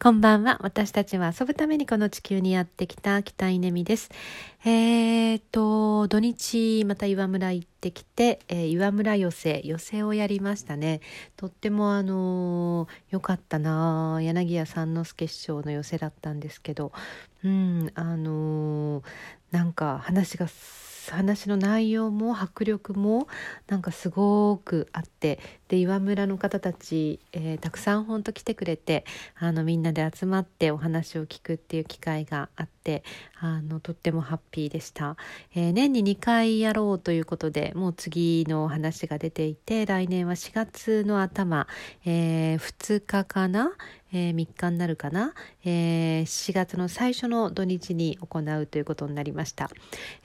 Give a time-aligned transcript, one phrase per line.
[0.00, 0.58] こんばんは。
[0.62, 4.10] 私たちは遊ぶためにこの地球にやってきた北稲美です。
[4.64, 11.00] えー、っと、土日また岩村行ってきて、えー、岩村寄せ、寄せをやりましたね。
[11.36, 16.92] とってもあのー、よかったな柳家三之助師匠の寄せだったんですけど、
[17.44, 19.04] うん、あのー、
[19.52, 20.48] なんか話が
[21.10, 23.28] 話の内容も迫力も
[23.66, 25.38] なんかすごくあって。
[25.68, 29.04] で岩村の方たち、えー、たくさん本当来てくれて
[29.38, 33.04] あのみんなで集まってお話を聞くっていう機会があって
[33.38, 35.16] あのとってもハッピーでした、
[35.54, 41.66] えー、年に2回やろうということでもう次の話が出ていて来年は4月の頭、
[42.04, 43.72] えー、2日かな？
[44.12, 49.70] えー、3日になるかな、えー、4月の最初の土日に行うということになりました、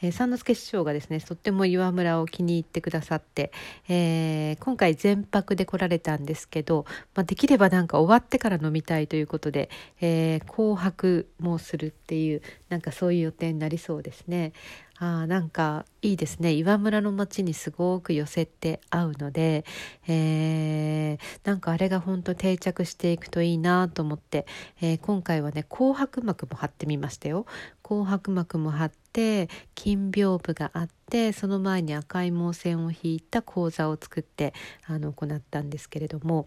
[0.01, 3.51] えー、三之助師匠がですねとっても岩村を気に入ってくださって、
[3.89, 9.69] えー、今回全泊で来られたんですけど、まあ、できればなんか終わってから飲みたいということで、
[10.01, 14.53] えー、紅白もするっていうなんかそういう予定になりそうですね。
[14.99, 16.53] あなんかいいですね。
[16.53, 19.65] 岩村の街にすごく寄せて合うので、
[20.07, 24.45] えー、なんかあれが本当定着していくといいななと思って、
[24.81, 27.45] えー、今回はね紅白幕も貼ってみましたよ。
[27.81, 34.53] 紅白幕も貼って金屏風があってその前に赤い毛線を引いた講座を作って
[34.87, 36.45] あの行ったんですけれども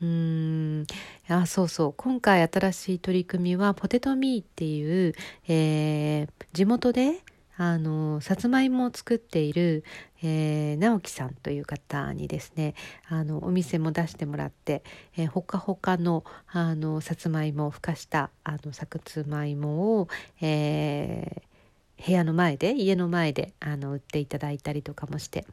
[0.00, 0.86] うーん
[1.28, 1.94] あそうそう。
[1.96, 5.14] 今回新しい取り組みはポテトミーっていう、
[5.48, 7.20] えー、地元で
[7.58, 9.84] あのさつまいもを作っている、
[10.22, 12.74] えー、直樹さんという方にですね
[13.08, 14.84] あのお店も出してもらって、
[15.16, 20.08] えー、ほかほかのあのさつまいもをふかしたあのさつまいもを、
[20.40, 25.44] えー、部屋の前で家の前であの売っていただいたりとかもして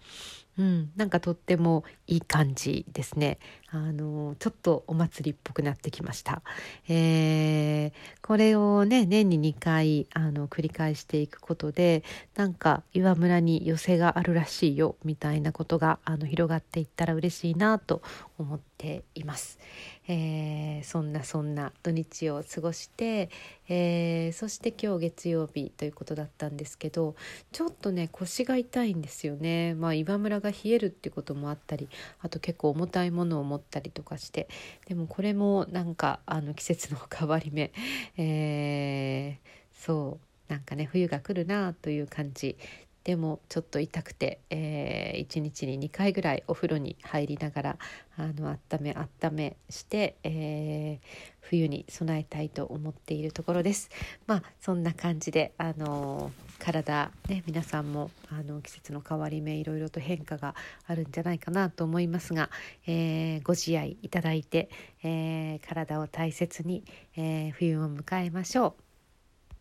[0.57, 3.39] うん、なんかとってもいい感じですね。
[3.71, 6.41] あのちょっとお祭りっぽくなってきました。
[6.87, 12.03] えー、これをね年に2回あの繰り返していくことで
[12.35, 18.01] なんか岩村に寄せがあるらしいよみたいなことがあの広がっていったら嬉しいなと
[18.38, 19.59] 思っています。
[20.07, 23.29] えー、そんなそんな土日を過ごして、
[23.67, 27.15] えー、そして今日月曜日ということだったんですけど
[27.51, 29.73] ちょっとね腰が痛いんですよね。
[29.73, 31.89] まあ、岩村が冷えるってこともあったり
[32.22, 34.47] あと結構重たいものを持ったりとかして
[34.88, 37.72] でもこれもなんかあの季節の変わり目、
[38.17, 42.57] えー、そうなんかね冬が来るなという感じ
[43.05, 47.77] でもちょっと痛くて、えー、1日に2回ぐらいお風呂に入りながら
[48.17, 51.07] あの温め温めして、えー、
[51.39, 53.91] 冬に備えたいと思っているところです。
[54.25, 60.55] まあそんな感じであの体ね皆さんもあの季節の変わり目いろいろと変化が
[60.88, 62.49] あるんじゃないかなと思いますが、
[62.88, 64.71] えー、ご自愛いただいて、
[65.03, 66.83] えー、体を大切に、
[67.15, 68.84] えー、冬を迎えましょう。